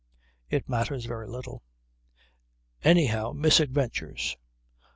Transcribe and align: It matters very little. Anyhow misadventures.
It 0.49 0.67
matters 0.67 1.05
very 1.05 1.27
little. 1.27 1.61
Anyhow 2.83 3.33
misadventures. 3.33 4.35